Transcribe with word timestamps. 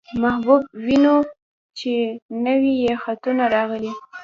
محبوب 0.23 0.61
وينو، 0.85 1.15
چې 1.79 1.93
نوي 2.45 2.73
يې 2.83 2.93
خطونه 3.03 3.43
راغلي. 3.55 3.93